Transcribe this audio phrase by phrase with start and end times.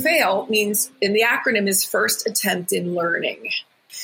[0.00, 3.48] fail means, and the acronym is first attempt in learning.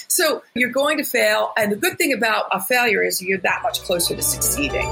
[0.09, 1.53] So you're going to fail.
[1.57, 4.89] And the good thing about a failure is you're that much closer to succeeding.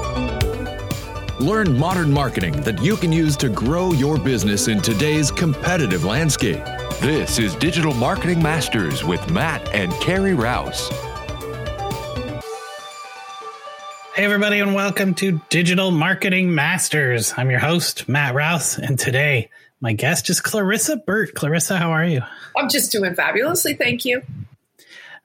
[1.39, 6.63] Learn modern marketing that you can use to grow your business in today's competitive landscape.
[6.99, 10.89] This is Digital Marketing Masters with Matt and Carrie Rouse.
[14.15, 17.35] Hey, everybody, and welcome to Digital Marketing Masters.
[17.37, 21.33] I'm your host, Matt Rouse, and today my guest is Clarissa Burt.
[21.33, 22.21] Clarissa, how are you?
[22.55, 23.75] I'm just doing fabulously.
[23.75, 24.21] Thank you.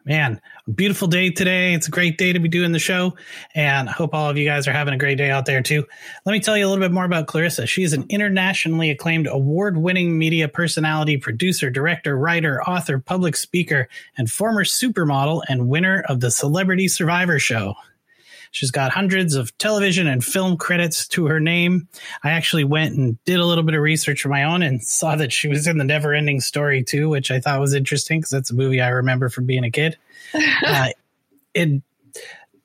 [0.04, 0.40] Man,
[0.74, 1.74] beautiful day today.
[1.74, 3.14] It's a great day to be doing the show,
[3.54, 5.86] and I hope all of you guys are having a great day out there too.
[6.26, 7.68] Let me tell you a little bit more about Clarissa.
[7.68, 13.88] She is an internationally acclaimed award winning media personality, producer, director, writer, author, public speaker,
[14.16, 17.74] and former supermodel and winner of the Celebrity Survivor Show.
[18.52, 21.88] She's got hundreds of television and film credits to her name.
[22.22, 25.16] I actually went and did a little bit of research of my own and saw
[25.16, 28.30] that she was in the Never Ending Story II, which I thought was interesting because
[28.30, 29.96] that's a movie I remember from being a kid.
[30.66, 30.88] uh,
[31.54, 31.82] in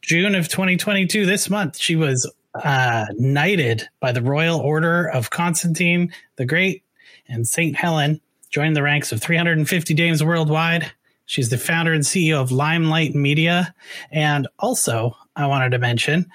[0.01, 6.11] June of 2022, this month, she was uh, knighted by the Royal Order of Constantine
[6.35, 6.83] the Great
[7.29, 7.77] and St.
[7.77, 8.19] Helen,
[8.49, 10.91] joined the ranks of 350 dames worldwide.
[11.25, 13.73] She's the founder and CEO of Limelight Media
[14.11, 16.25] and also I wanted to mention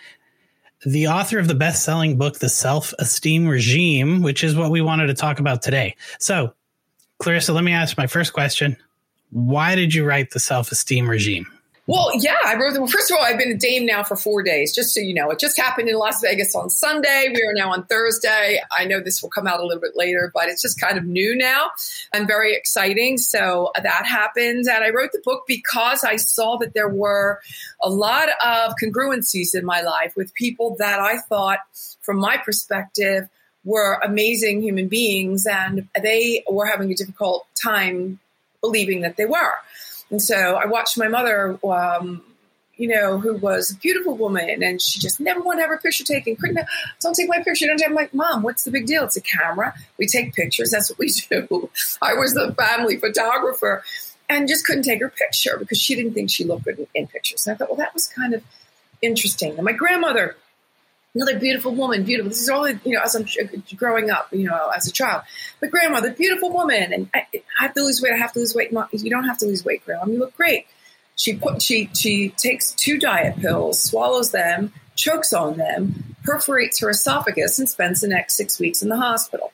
[0.84, 4.80] the author of the best selling book, The Self Esteem Regime, which is what we
[4.80, 5.96] wanted to talk about today.
[6.18, 6.54] So,
[7.18, 8.76] Clarissa, let me ask my first question
[9.30, 11.46] Why did you write The Self Esteem Regime?
[11.88, 12.86] Well, yeah, I wrote them.
[12.86, 15.30] First of all, I've been a dame now for four days, just so you know.
[15.30, 17.26] It just happened in Las Vegas on Sunday.
[17.34, 18.60] We are now on Thursday.
[18.70, 21.04] I know this will come out a little bit later, but it's just kind of
[21.04, 21.70] new now
[22.12, 23.18] and very exciting.
[23.18, 24.68] So that happened.
[24.68, 27.40] And I wrote the book because I saw that there were
[27.82, 31.58] a lot of congruencies in my life with people that I thought,
[32.00, 33.28] from my perspective,
[33.64, 38.20] were amazing human beings and they were having a difficult time
[38.60, 39.54] believing that they were.
[40.12, 42.22] And so I watched my mother, um,
[42.76, 45.78] you know, who was a beautiful woman, and she just never wanted to have her
[45.78, 46.36] picture taken.
[46.36, 46.60] Couldn't
[47.00, 47.66] don't take my picture.
[47.66, 48.42] Don't take my mom.
[48.42, 49.04] What's the big deal?
[49.04, 49.74] It's a camera.
[49.98, 50.70] We take pictures.
[50.70, 51.70] That's what we do.
[52.02, 53.82] I was the family photographer,
[54.28, 57.06] and just couldn't take her picture because she didn't think she looked good in, in
[57.06, 57.46] pictures.
[57.46, 58.42] And I thought, well, that was kind of
[59.00, 59.54] interesting.
[59.54, 60.36] And my grandmother
[61.14, 62.30] another beautiful woman, beautiful.
[62.30, 63.26] This is all, you know, as I'm
[63.76, 65.22] growing up, you know, as a child.
[65.60, 68.12] But grandmother, beautiful woman, and I, I have to lose weight.
[68.12, 68.72] I have to lose weight.
[68.92, 70.06] you don't have to lose weight, grandma.
[70.06, 70.66] You look great.
[71.16, 76.90] She put she she takes two diet pills, swallows them, chokes on them, perforates her
[76.90, 79.52] esophagus, and spends the next six weeks in the hospital.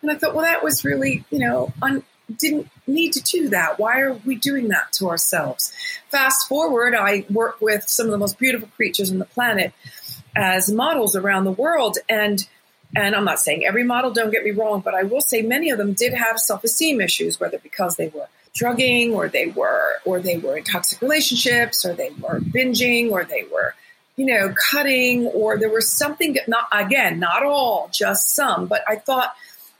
[0.00, 2.04] And I thought, well, that was really, you know, un,
[2.38, 3.78] didn't need to do that.
[3.78, 5.72] Why are we doing that to ourselves?
[6.08, 9.72] Fast forward, I work with some of the most beautiful creatures on the planet
[10.36, 11.98] as models around the world.
[12.08, 12.46] And
[12.94, 15.70] and I'm not saying every model, don't get me wrong, but I will say many
[15.70, 20.20] of them did have self-esteem issues, whether because they were drugging or they were or
[20.20, 23.74] they were in toxic relationships or they were binging or they were
[24.16, 28.66] you know cutting or there was something not again not all just some.
[28.66, 29.32] But i thought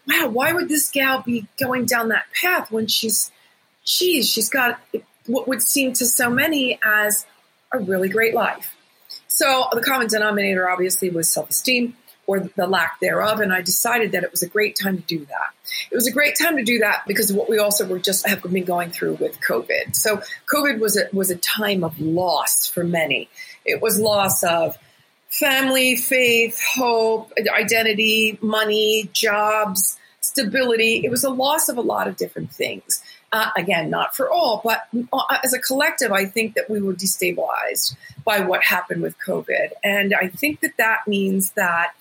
[0.09, 3.31] wow why would this gal be going down that path when she's
[3.85, 4.81] geez she's got
[5.27, 7.27] what would seem to so many as
[7.73, 8.75] a really great life
[9.33, 13.41] so the common denominator obviously was self esteem or the lack thereof.
[13.41, 15.55] And I decided that it was a great time to do that.
[15.91, 18.29] It was a great time to do that because of what we also were just
[18.29, 19.97] have been going through with COVID.
[19.97, 20.21] So
[20.53, 23.31] COVID was a, was a time of loss for many.
[23.65, 24.77] It was loss of
[25.31, 31.01] family, faith, hope, identity, money, jobs, stability.
[31.05, 33.03] It was a loss of a lot of different things.
[33.33, 36.93] Uh, again, not for all, but uh, as a collective, I think that we were
[36.93, 39.71] destabilized by what happened with COVID.
[39.83, 41.93] And I think that that means that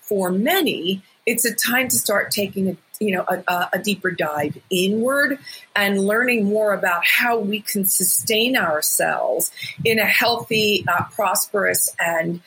[0.00, 4.58] for many, it's a time to start taking a you know a, a, deeper dive
[4.70, 5.38] inward
[5.76, 9.52] and learning more about how we can sustain ourselves
[9.84, 12.40] in a healthy, uh, prosperous, and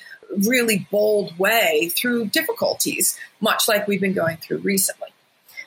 [0.47, 5.09] really bold way through difficulties, much like we've been going through recently.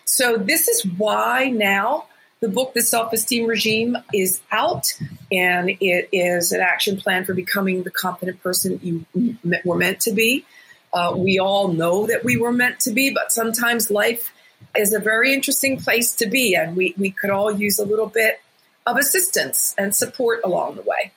[0.04, 2.06] So this is why now
[2.44, 4.92] the book, The Self Esteem Regime, is out,
[5.32, 10.12] and it is an action plan for becoming the confident person you were meant to
[10.12, 10.44] be.
[10.92, 14.30] Uh, we all know that we were meant to be, but sometimes life
[14.76, 18.08] is a very interesting place to be, and we, we could all use a little
[18.08, 18.42] bit
[18.86, 21.12] of assistance and support along the way.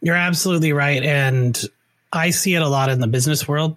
[0.00, 1.02] You're absolutely right.
[1.02, 1.62] And
[2.10, 3.76] I see it a lot in the business world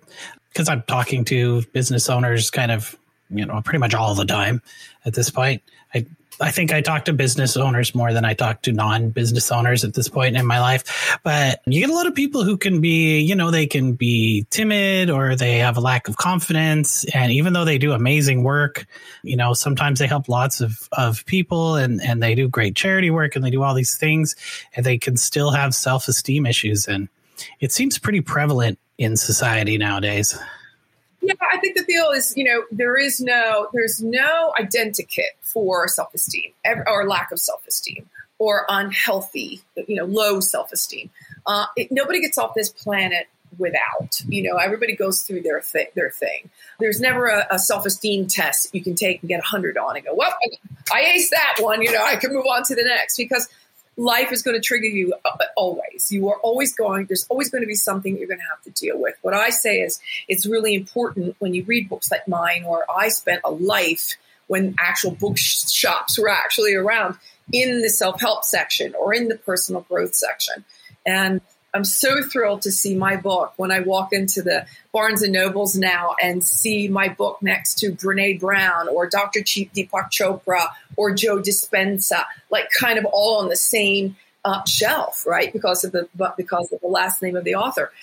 [0.53, 2.95] because I'm talking to business owners kind of,
[3.30, 4.62] you know, pretty much all the time
[5.03, 5.63] at this point.
[5.94, 6.06] I
[6.41, 9.83] I think I talk to business owners more than I talk to non business owners
[9.83, 11.19] at this point in my life.
[11.24, 14.45] But you get a lot of people who can be, you know, they can be
[14.50, 17.03] timid or they have a lack of confidence.
[17.13, 18.86] And even though they do amazing work,
[19.24, 23.09] you know, sometimes they help lots of, of people and, and they do great charity
[23.09, 24.35] work and they do all these things
[24.75, 26.88] and they can still have self esteem issues.
[26.88, 27.09] And
[27.59, 30.38] it seems pretty prevalent in society nowadays.
[31.21, 35.88] Yeah, I think the deal is, you know, there is no, there's no identikit for
[35.88, 36.54] self-esteem
[36.88, 41.10] or lack of self-esteem or unhealthy, you know, low self-esteem.
[41.45, 43.27] Uh, it, nobody gets off this planet
[43.57, 44.21] without.
[44.27, 46.50] You know, everybody goes through their thi- their thing.
[46.80, 50.06] There's never a, a self esteem test you can take and get hundred on and
[50.06, 50.33] go, well,
[50.92, 51.81] I aced that one.
[51.81, 53.50] You know, I can move on to the next because
[53.99, 56.09] life is going to trigger you uh, always.
[56.09, 58.71] You are always going, there's always going to be something you're going to have to
[58.71, 59.15] deal with.
[59.21, 63.09] What I say is it's really important when you read books like mine, or I
[63.09, 64.15] spent a life
[64.47, 67.17] when actual bookshops were actually around
[67.51, 70.63] in the self help section or in the personal growth section.
[71.05, 71.41] And
[71.73, 75.75] I'm so thrilled to see my book when I walk into the Barnes and Nobles
[75.75, 79.41] now and see my book next to Brene Brown or Dr.
[79.41, 80.69] Deepak Chopra
[80.99, 85.51] or Joe Dispenza, like kind of all on the same uh, shelf, right?
[85.53, 87.93] Because of the because of the last name of the author.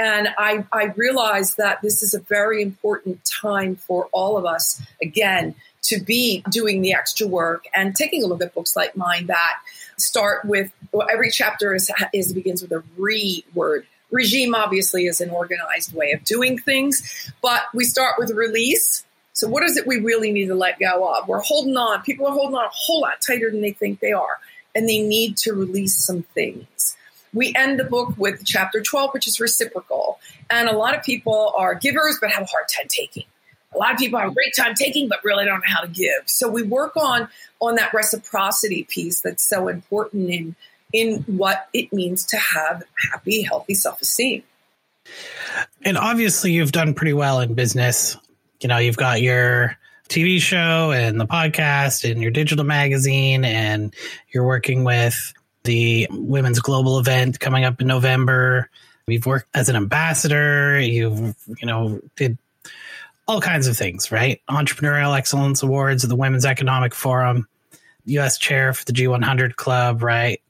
[0.00, 4.82] And I, I realized that this is a very important time for all of us,
[5.00, 9.26] again, to be doing the extra work and taking a look at books like mine
[9.26, 9.52] that
[9.96, 13.86] start with well, every chapter is, is begins with a re word.
[14.10, 19.04] Regime obviously is an organized way of doing things, but we start with release.
[19.40, 21.26] So what is it we really need to let go of?
[21.26, 22.02] We're holding on.
[22.02, 24.38] People are holding on a whole lot tighter than they think they are,
[24.74, 26.94] and they need to release some things.
[27.32, 30.18] We end the book with chapter 12, which is reciprocal.
[30.50, 33.24] And a lot of people are givers but have a hard time taking
[33.72, 35.86] a lot of people have a great time taking but really don't know how to
[35.86, 37.28] give so we work on
[37.60, 40.56] on that reciprocity piece that's so important in
[40.92, 42.82] in what it means to have
[43.12, 44.42] happy healthy self-esteem
[45.82, 48.16] and obviously you've done pretty well in business
[48.60, 49.76] you know you've got your
[50.08, 53.94] tv show and the podcast and your digital magazine and
[54.32, 55.32] you're working with
[55.64, 58.68] the women's global event coming up in november
[59.06, 62.38] you've worked as an ambassador you've you know did
[63.30, 64.42] all kinds of things, right?
[64.50, 67.46] Entrepreneurial Excellence Awards, of the Women's Economic Forum,
[68.06, 68.36] U.S.
[68.36, 70.42] Chair for the G100 Club, right?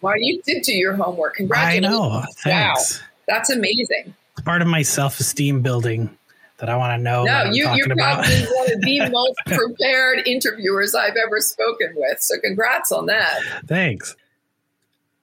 [0.00, 1.34] Well, you did do your homework.
[1.34, 1.86] Congratulations.
[1.86, 2.24] I know.
[2.38, 3.00] Thanks.
[3.00, 3.06] Wow.
[3.26, 4.14] That's amazing.
[4.34, 6.16] It's part of my self esteem building
[6.60, 7.24] that I want to know.
[7.24, 8.24] No, you, you're about.
[8.24, 12.20] probably one of the most prepared interviewers I've ever spoken with.
[12.20, 13.40] So, congrats on that.
[13.66, 14.16] Thanks.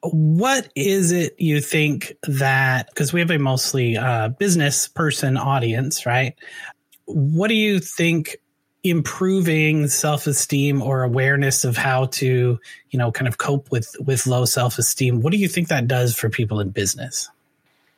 [0.03, 6.05] What is it you think that, because we have a mostly uh, business person audience,
[6.05, 6.35] right?
[7.07, 8.37] what do you think
[8.83, 12.59] improving self-esteem or awareness of how to
[12.91, 16.15] you know kind of cope with with low self-esteem what do you think that does
[16.15, 17.29] for people in business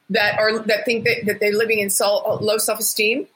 [0.10, 3.28] that are that think that, that they're living in so, low self-esteem?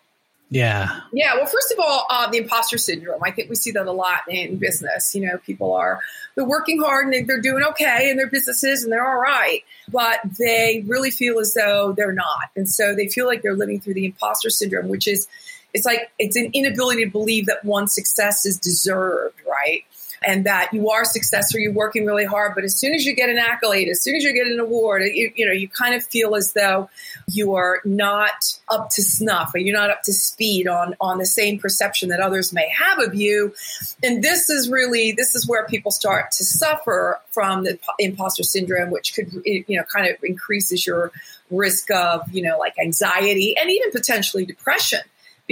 [0.50, 1.00] Yeah.
[1.12, 3.22] Yeah well first of all uh, the imposter syndrome.
[3.24, 5.16] I think we see that a lot in business.
[5.16, 6.00] You know people are
[6.36, 10.20] they're working hard and they're doing okay in their businesses and they're all right but
[10.38, 12.52] they really feel as though they're not.
[12.56, 15.28] And so they feel like they're living through the imposter syndrome which is
[15.74, 19.84] it's like it's an inability to believe that one success is deserved, right?
[20.26, 23.30] And that you are successful, you're working really hard, but as soon as you get
[23.30, 26.06] an accolade, as soon as you get an award, you, you know, you kind of
[26.06, 26.90] feel as though
[27.28, 31.26] you are not up to snuff or you're not up to speed on on the
[31.26, 33.54] same perception that others may have of you.
[34.02, 38.92] And this is really this is where people start to suffer from the imposter syndrome,
[38.92, 41.12] which could you know kind of increases your
[41.50, 45.02] risk of you know like anxiety and even potentially depression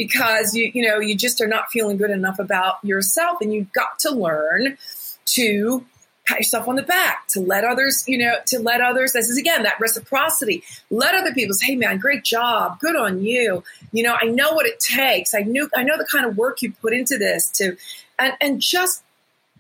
[0.02, 3.72] because you you know you just are not feeling good enough about yourself and you've
[3.72, 4.76] got to learn
[5.26, 5.86] to
[6.26, 9.38] pat yourself on the back to let others you know to let others this is
[9.38, 10.64] again that reciprocity.
[10.90, 12.80] Let other people say hey man great job.
[12.80, 13.64] Good on you.
[13.92, 15.36] You know i know what it takes.
[15.36, 17.78] I knew i know the kind of work you put into this to
[18.18, 19.04] and and just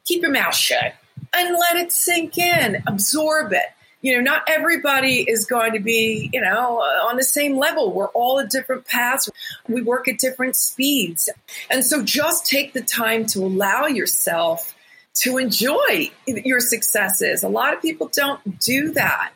[0.05, 0.95] keep your mouth shut
[1.33, 2.81] and let it sink in.
[2.87, 3.67] Absorb it
[4.01, 7.93] you know, not everybody is going to be, you know, uh, on the same level.
[7.93, 9.29] We're all at different paths.
[9.67, 11.29] We work at different speeds.
[11.69, 14.73] And so just take the time to allow yourself
[15.13, 17.43] to enjoy your successes.
[17.43, 19.31] A lot of people don't do that.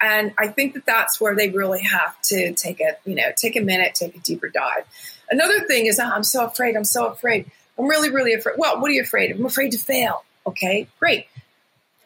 [0.00, 3.56] And I think that that's where they really have to take a, you know, take
[3.56, 4.84] a minute, take a deeper dive.
[5.30, 6.76] Another thing is, oh, I'm so afraid.
[6.76, 7.50] I'm so afraid.
[7.78, 8.56] I'm really, really afraid.
[8.58, 9.38] Well, what are you afraid of?
[9.38, 10.24] I'm afraid to fail.
[10.46, 11.26] Okay, great.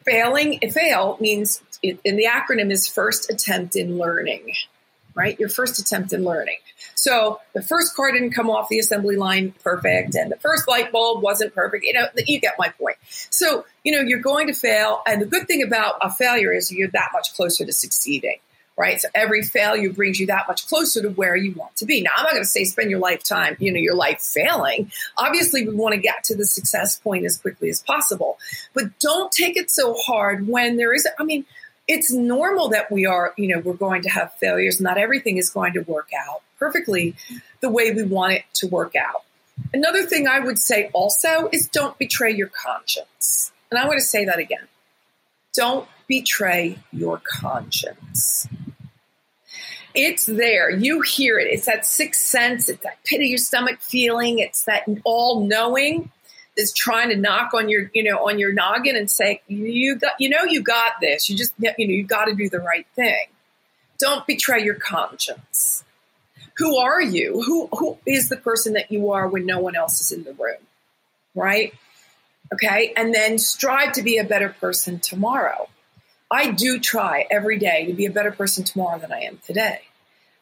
[0.03, 4.53] Failing, fail means and the acronym is first attempt in learning,
[5.15, 5.39] right?
[5.39, 6.57] Your first attempt in learning.
[6.95, 10.91] So the first car didn't come off the assembly line perfect, and the first light
[10.91, 11.83] bulb wasn't perfect.
[11.83, 12.97] You know, you get my point.
[13.07, 15.01] So, you know, you're going to fail.
[15.07, 18.37] And the good thing about a failure is you're that much closer to succeeding
[18.77, 18.99] right?
[18.99, 22.01] So every failure brings you that much closer to where you want to be.
[22.01, 24.91] Now, I'm not going to say spend your lifetime, you know, your life failing.
[25.17, 28.39] Obviously, we want to get to the success point as quickly as possible,
[28.73, 31.45] but don't take it so hard when there is, I mean,
[31.87, 34.79] it's normal that we are, you know, we're going to have failures.
[34.79, 37.15] Not everything is going to work out perfectly
[37.59, 39.23] the way we want it to work out.
[39.73, 43.51] Another thing I would say also is don't betray your conscience.
[43.69, 44.67] And I want to say that again.
[45.53, 48.47] Don't betray your conscience.
[49.93, 50.69] It's there.
[50.69, 51.47] You hear it.
[51.51, 52.69] It's that sixth sense.
[52.69, 54.39] It's that pit of your stomach feeling.
[54.39, 56.11] It's that all knowing
[56.57, 60.13] that's trying to knock on your, you know, on your noggin and say, you got,
[60.19, 61.29] you know, you got this.
[61.29, 63.25] You just, you know, you got to do the right thing.
[63.99, 65.83] Don't betray your conscience.
[66.57, 67.41] Who are you?
[67.41, 70.33] Who, who is the person that you are when no one else is in the
[70.33, 70.59] room?
[71.33, 71.73] Right?
[72.53, 72.93] Okay.
[72.97, 75.69] And then strive to be a better person tomorrow.
[76.29, 79.81] I do try every day to be a better person tomorrow than I am today.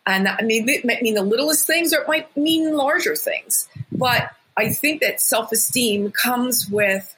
[0.06, 3.16] And that, I mean, it might mean the littlest things or it might mean larger
[3.16, 3.68] things.
[3.92, 7.16] But I think that self esteem comes with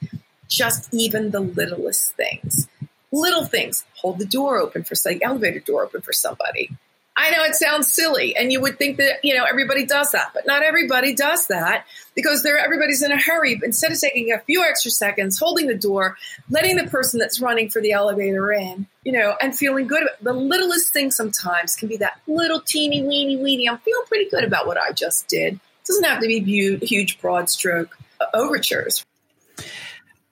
[0.48, 2.68] just even the littlest things.
[3.10, 3.84] Little things.
[3.96, 6.70] Hold the door open for, say, elevator door open for somebody.
[7.14, 10.30] I know it sounds silly, and you would think that you know everybody does that,
[10.32, 11.84] but not everybody does that
[12.14, 13.60] because they're everybody's in a hurry.
[13.62, 16.16] Instead of taking a few extra seconds, holding the door,
[16.48, 20.04] letting the person that's running for the elevator in, you know, and feeling good.
[20.04, 23.68] About, the littlest thing sometimes can be that little teeny weeny weeny.
[23.68, 25.60] I'm feeling pretty good about what I just did.
[25.86, 29.04] Doesn't have to be viewed, huge broad stroke uh, overtures.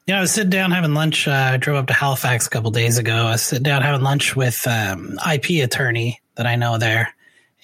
[0.07, 1.29] Yeah, I was sitting down having lunch.
[1.29, 3.15] Uh, I drove up to Halifax a couple days ago.
[3.15, 7.15] I was sitting down having lunch with um, IP attorney that I know there.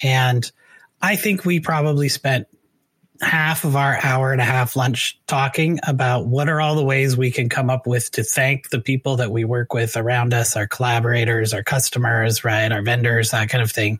[0.01, 0.49] And
[1.01, 2.47] I think we probably spent
[3.21, 7.17] half of our hour and a half lunch talking about what are all the ways
[7.17, 10.55] we can come up with to thank the people that we work with around us,
[10.55, 13.99] our collaborators, our customers, right, our vendors, that kind of thing.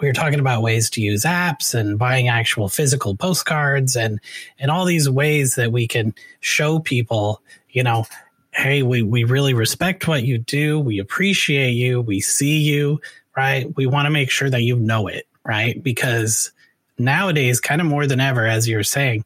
[0.00, 4.20] We were talking about ways to use apps and buying actual physical postcards and
[4.58, 8.06] and all these ways that we can show people, you know,
[8.52, 10.78] hey, we, we really respect what you do.
[10.78, 12.00] We appreciate you.
[12.00, 13.00] We see you
[13.38, 13.72] right?
[13.76, 15.80] We want to make sure that you know it, right?
[15.80, 16.50] Because
[16.98, 19.24] nowadays, kind of more than ever, as you're saying,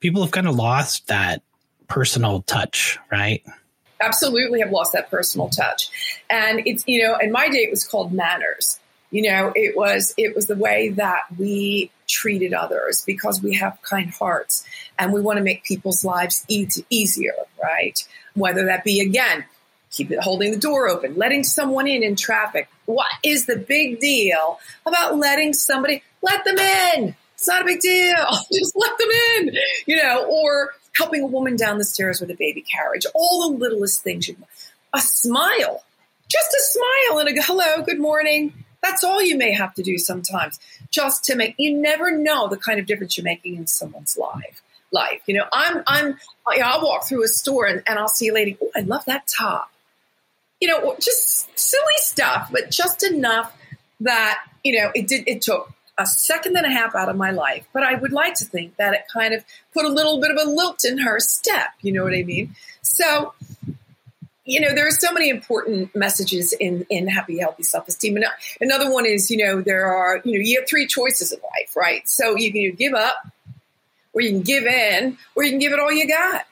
[0.00, 1.42] people have kind of lost that
[1.88, 3.42] personal touch, right?
[4.00, 5.90] Absolutely have lost that personal touch.
[6.30, 8.78] And it's, you know, in my day, it was called manners.
[9.10, 13.76] You know, it was it was the way that we treated others because we have
[13.82, 14.64] kind hearts
[14.98, 18.06] and we want to make people's lives easier, right?
[18.34, 19.44] Whether that be again
[19.90, 22.68] keep it holding the door open, letting someone in in traffic.
[22.86, 27.14] What is the big deal about letting somebody let them in?
[27.34, 28.26] It's not a big deal.
[28.52, 32.34] Just let them in, you know, or helping a woman down the stairs with a
[32.34, 33.06] baby carriage.
[33.14, 34.28] All the littlest things.
[34.28, 34.36] You,
[34.92, 35.84] a smile,
[36.28, 38.52] just a smile and a hello, good morning.
[38.82, 40.58] That's all you may have to do sometimes,
[40.90, 41.54] just to make.
[41.58, 44.62] You never know the kind of difference you're making in someone's life.
[44.92, 48.34] Life, you know, I'm, I'm, I'll walk through a store and, and I'll see a
[48.34, 48.58] lady.
[48.60, 49.70] Oh, I love that top
[50.60, 53.56] you know, just silly stuff, but just enough
[54.00, 57.30] that, you know, it did, it took a second and a half out of my
[57.30, 57.66] life.
[57.72, 60.38] But I would like to think that it kind of put a little bit of
[60.40, 61.68] a lilt in her step.
[61.80, 62.54] You know what I mean?
[62.82, 63.34] So,
[64.44, 68.16] you know, there are so many important messages in, in happy, healthy self esteem.
[68.16, 68.24] And
[68.60, 71.76] another one is, you know, there are, you know, you have three choices in life,
[71.76, 72.08] right?
[72.08, 73.16] So you can give up,
[74.12, 76.44] or you can give in, or you can give it all you got.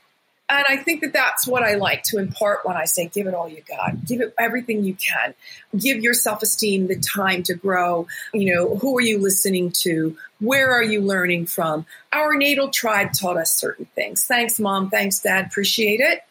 [0.50, 3.34] And I think that that's what I like to impart when I say, give it
[3.34, 5.34] all you got, give it everything you can,
[5.76, 8.06] give your self esteem the time to grow.
[8.32, 10.16] You know, who are you listening to?
[10.40, 11.84] Where are you learning from?
[12.12, 14.24] Our natal tribe taught us certain things.
[14.24, 14.88] Thanks, mom.
[14.88, 15.46] Thanks, dad.
[15.46, 16.22] Appreciate it.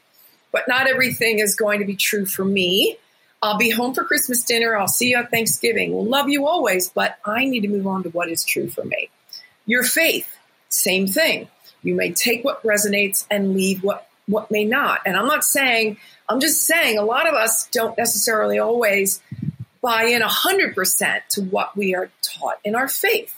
[0.51, 2.97] But not everything is going to be true for me.
[3.43, 4.75] I'll be home for Christmas dinner.
[4.75, 5.93] I'll see you at Thanksgiving.
[5.93, 8.83] We'll love you always, but I need to move on to what is true for
[8.83, 9.09] me.
[9.67, 10.27] Your faith,
[10.69, 11.47] same thing.
[11.83, 15.01] You may take what resonates and leave what what may not.
[15.05, 15.97] And I'm not saying,
[16.29, 19.21] I'm just saying a lot of us don't necessarily always
[19.81, 23.33] buy in 100% to what we are taught in our faith.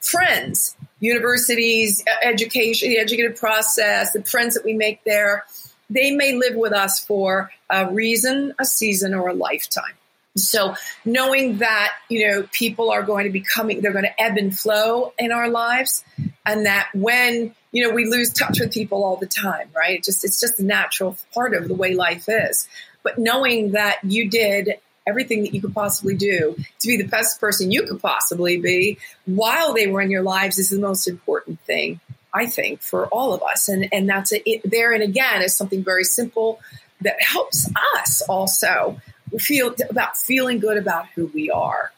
[0.00, 5.44] Friends, universities, education, the educative process, the friends that we make there,
[5.88, 9.94] they may live with us for a reason, a season, or a lifetime.
[10.36, 10.74] So
[11.04, 14.56] knowing that, you know, people are going to be coming, they're going to ebb and
[14.56, 16.04] flow in our lives,
[16.46, 20.02] and that when you know, we lose touch with people all the time, right?
[20.02, 22.68] Just it's just a natural part of the way life is.
[23.02, 24.74] But knowing that you did
[25.06, 28.96] everything that you could possibly do to be the best person you could possibly be
[29.26, 32.00] while they were in your lives is the most important thing.
[32.32, 33.68] I think, for all of us.
[33.68, 34.92] And, and that's it, it there.
[34.92, 36.60] And again, is something very simple
[37.00, 39.00] that helps us also
[39.38, 41.92] feel about feeling good about who we are.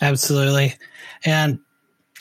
[0.00, 0.76] Absolutely.
[1.24, 1.58] And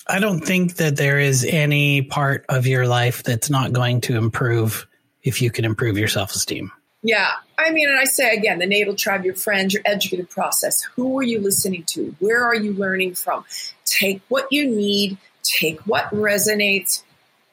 [0.09, 4.17] I don't think that there is any part of your life that's not going to
[4.17, 4.87] improve
[5.23, 6.71] if you can improve your self esteem.
[7.03, 7.31] Yeah.
[7.59, 10.83] I mean, and I say again, the natal tribe, your friends, your educative process.
[10.95, 12.15] Who are you listening to?
[12.19, 13.45] Where are you learning from?
[13.85, 17.03] Take what you need, take what resonates,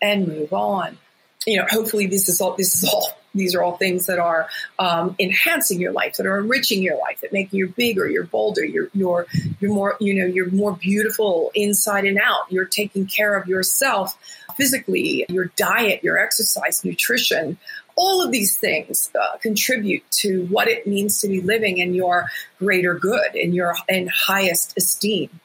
[0.01, 0.99] and move on.
[1.47, 4.49] You know, hopefully this is all this is all these are all things that are
[4.79, 8.65] um, enhancing your life, that are enriching your life, that make you bigger, you're bolder,
[8.65, 9.27] you're you're
[9.61, 12.51] you're more you know you're more beautiful inside and out.
[12.51, 14.17] You're taking care of yourself
[14.57, 17.59] physically, your diet, your exercise, nutrition.
[17.97, 22.27] All of these things uh, contribute to what it means to be living in your
[22.59, 25.41] greater good, in your in highest esteem.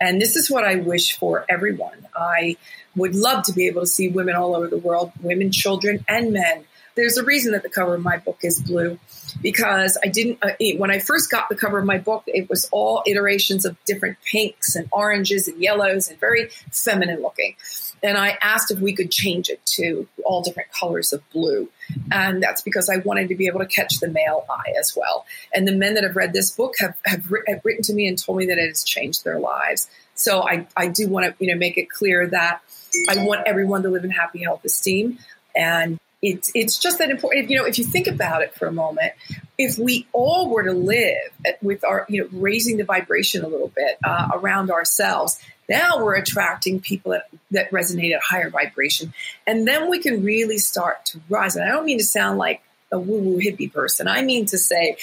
[0.00, 2.06] And this is what I wish for everyone.
[2.16, 2.56] I
[2.96, 6.32] would love to be able to see women all over the world, women, children, and
[6.32, 8.98] men there's a reason that the cover of my book is blue
[9.42, 12.68] because I didn't, uh, when I first got the cover of my book, it was
[12.70, 17.56] all iterations of different pinks and oranges and yellows and very feminine looking.
[18.02, 21.68] And I asked if we could change it to all different colors of blue.
[22.12, 25.26] And that's because I wanted to be able to catch the male eye as well.
[25.52, 28.22] And the men that have read this book have, have, have written to me and
[28.22, 29.88] told me that it has changed their lives.
[30.14, 32.60] So I, I do want to, you know, make it clear that
[33.08, 35.18] I want everyone to live in happy, health, esteem.
[35.56, 37.50] And it's it's just that important.
[37.50, 39.12] You know, if you think about it for a moment,
[39.58, 41.30] if we all were to live
[41.60, 46.14] with our, you know, raising the vibration a little bit uh, around ourselves, now we're
[46.14, 49.12] attracting people that, that resonate at higher vibration,
[49.46, 51.56] and then we can really start to rise.
[51.56, 54.08] And I don't mean to sound like a woo woo hippie person.
[54.08, 54.96] I mean to say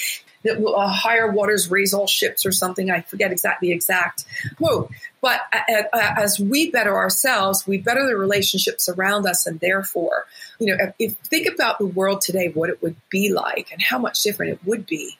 [0.44, 2.90] that uh, higher waters raise all ships or something.
[2.90, 4.24] I forget exactly the exact
[4.56, 4.90] quote.
[5.20, 10.26] But uh, uh, as we better ourselves, we better the relationships around us, and therefore,
[10.58, 13.98] you know, if think about the world today, what it would be like, and how
[13.98, 15.16] much different it would be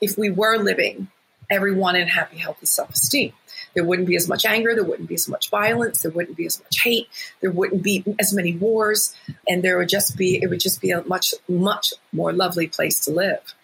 [0.00, 1.08] if we were living
[1.50, 3.32] everyone in happy, healthy self-esteem.
[3.74, 4.74] There wouldn't be as much anger.
[4.74, 6.02] There wouldn't be as much violence.
[6.02, 7.08] There wouldn't be as much hate.
[7.40, 9.14] There wouldn't be as many wars,
[9.48, 13.00] and there would just be it would just be a much much more lovely place
[13.00, 13.54] to live.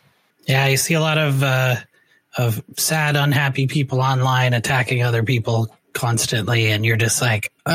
[0.46, 1.76] Yeah, you see a lot of uh,
[2.36, 7.72] of sad, unhappy people online attacking other people constantly and you're just like oh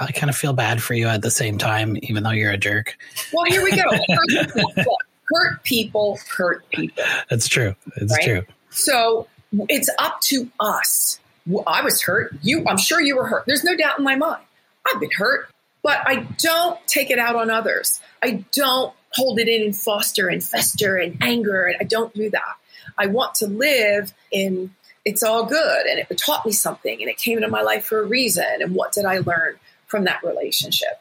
[0.00, 2.56] i kind of feel bad for you at the same time even though you're a
[2.56, 2.96] jerk.
[3.32, 3.82] Well here we go.
[5.28, 7.02] Hurt people hurt people.
[7.28, 7.74] That's true.
[7.96, 8.24] It's right?
[8.24, 8.42] true.
[8.70, 9.26] So
[9.68, 11.18] it's up to us.
[11.66, 12.32] I was hurt.
[12.42, 13.42] You i'm sure you were hurt.
[13.46, 14.42] There's no doubt in my mind.
[14.86, 15.48] I've been hurt
[15.86, 18.00] but i don't take it out on others.
[18.20, 22.30] I don't hold it in and foster and fester and anger and i don't do
[22.30, 22.56] that.
[22.98, 27.16] I want to live in it's all good and it taught me something and it
[27.16, 31.00] came into my life for a reason and what did i learn from that relationship?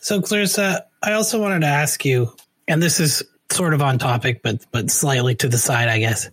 [0.00, 2.32] So clarissa i also wanted to ask you
[2.68, 6.28] and this is sort of on topic but but slightly to the side i guess.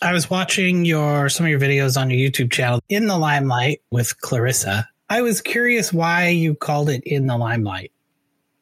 [0.00, 3.82] I was watching your some of your videos on your youtube channel in the limelight
[3.90, 4.88] with clarissa.
[5.08, 7.91] I was curious why you called it in the limelight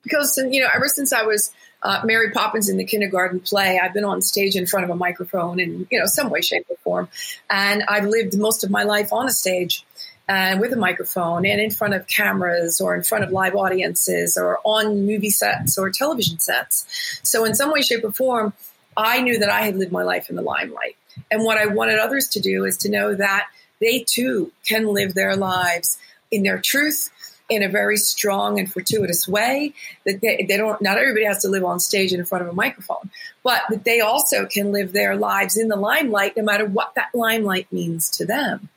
[0.03, 3.81] because you know ever since i was uh, Mary Poppins in the kindergarten play.
[3.83, 6.67] I've been on stage in front of a microphone in you know some way, shape,
[6.69, 7.09] or form,
[7.49, 9.85] and I've lived most of my life on a stage
[10.29, 14.37] and with a microphone and in front of cameras or in front of live audiences
[14.37, 16.87] or on movie sets or television sets.
[17.25, 18.53] So in some way, shape, or form,
[18.97, 20.97] I knew that I had lived my life in the limelight.
[21.33, 23.49] And what I wanted others to do is to know that
[23.81, 25.99] they too can live their lives
[26.31, 27.11] in their truth
[27.51, 29.75] in a very strong and fortuitous way
[30.07, 32.55] that they, they, don't not everybody has to live on stage in front of a
[32.55, 33.11] microphone
[33.43, 37.09] but that they also can live their lives in the limelight no matter what that
[37.15, 38.69] limelight means to them.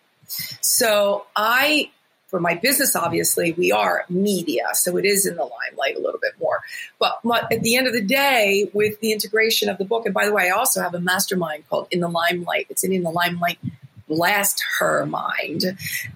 [0.62, 1.90] So i
[2.28, 6.20] for my business obviously we are media so it is in the limelight a little
[6.20, 6.62] bit more.
[7.00, 7.20] But
[7.52, 10.34] at the end of the day with the integration of the book and by the
[10.34, 12.68] way i also have a mastermind called in the limelight.
[12.70, 13.60] It's an in the limelight
[14.15, 15.63] blast her mind.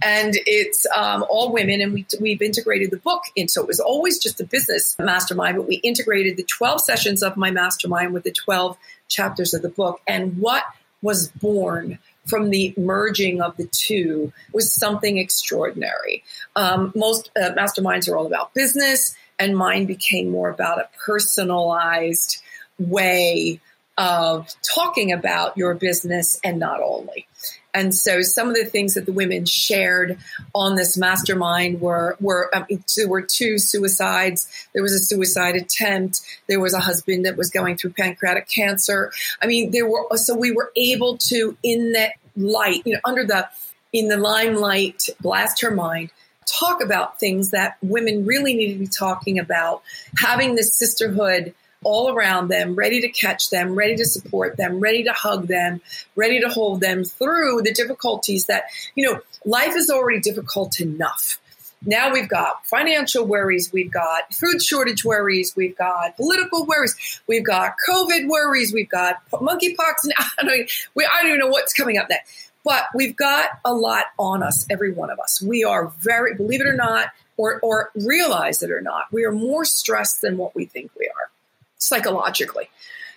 [0.02, 3.80] And it's um, all women, and we, we've integrated the book into so it was
[3.80, 8.24] always just a business mastermind, but we integrated the 12 sessions of my mastermind with
[8.24, 10.00] the 12 chapters of the book.
[10.08, 10.64] And what
[11.02, 16.24] was born from the merging of the two was something extraordinary.
[16.56, 22.38] Um, most uh, masterminds are all about business, and mine became more about a personalized
[22.78, 23.60] way
[23.98, 27.26] of talking about your business and not only.
[27.74, 30.18] And so some of the things that the women shared
[30.56, 34.48] on this mastermind were were um, there were two suicides.
[34.74, 36.22] There was a suicide attempt.
[36.48, 39.12] There was a husband that was going through pancreatic cancer.
[39.42, 43.26] I mean, there were so we were able to in that light, you know, under
[43.26, 43.48] the
[43.94, 46.10] in the limelight, mastermind
[46.48, 49.84] talk about things that women really need to be talking about,
[50.18, 51.54] having this sisterhood
[51.84, 55.82] all around them, ready to catch them, ready to support them, ready to hug them,
[56.16, 58.64] ready to hold them through the difficulties that,
[58.96, 61.40] you know, life is already difficult enough.
[61.86, 67.46] Now we've got financial worries, we've got food shortage worries, we've got political worries, we've
[67.46, 70.10] got COVID worries, we've got monkeypox.
[70.40, 72.52] I don't, we, I don't even know what's coming up next.
[72.64, 75.42] But we've got a lot on us, every one of us.
[75.42, 79.32] We are very, believe it or not, or, or realize it or not, we are
[79.32, 81.30] more stressed than what we think we are
[81.78, 82.70] psychologically.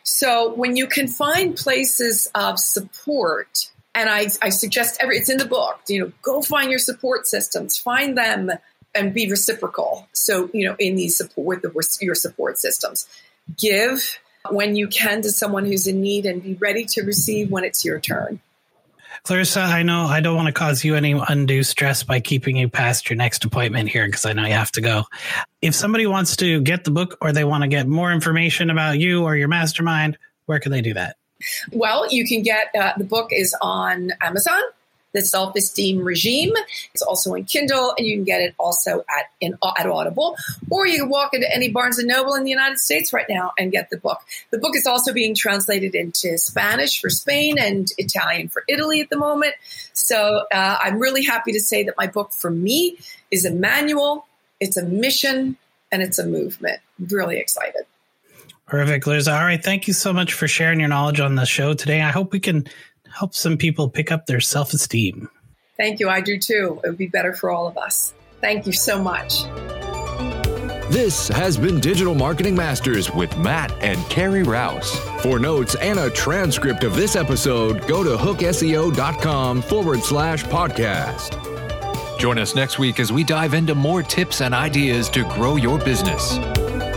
[0.02, 5.38] So when you can find places of support, and I, I suggest every it's in
[5.38, 8.50] the book, you know, go find your support systems, find them
[8.94, 10.08] and be reciprocal.
[10.12, 13.06] So, you know, in these support with the, your support systems,
[13.58, 14.18] give
[14.50, 17.84] when you can to someone who's in need and be ready to receive when it's
[17.84, 18.40] your turn.
[19.22, 22.68] Clarissa, I know I don't want to cause you any undue stress by keeping you
[22.68, 25.04] past your next appointment here because I know you have to go.
[25.62, 28.98] If somebody wants to get the book or they want to get more information about
[28.98, 31.16] you or your mastermind, where can they do that?
[31.72, 34.60] Well, you can get uh, the book is on Amazon
[35.12, 36.52] the Self Esteem Regime.
[36.94, 40.36] It's also in Kindle, and you can get it also at in, at Audible,
[40.70, 43.52] or you can walk into any Barnes and Noble in the United States right now
[43.58, 44.20] and get the book.
[44.50, 49.10] The book is also being translated into Spanish for Spain and Italian for Italy at
[49.10, 49.54] the moment.
[49.92, 52.98] So uh, I'm really happy to say that my book for me
[53.30, 54.26] is a manual,
[54.60, 55.56] it's a mission,
[55.92, 56.80] and it's a movement.
[57.10, 57.82] really excited.
[58.66, 59.26] Perfect, Liz.
[59.26, 59.62] All right.
[59.62, 62.02] Thank you so much for sharing your knowledge on the show today.
[62.02, 62.68] I hope we can
[63.16, 65.28] help some people pick up their self esteem.
[65.76, 66.08] Thank you.
[66.08, 66.80] I do too.
[66.84, 68.12] It would be better for all of us.
[68.40, 69.44] Thank you so much.
[70.90, 74.98] This has been Digital Marketing Masters with Matt and Carrie Rouse.
[75.22, 81.38] For notes and a transcript of this episode, go to hookseo.com forward slash podcast.
[82.18, 85.78] Join us next week as we dive into more tips and ideas to grow your
[85.78, 86.38] business.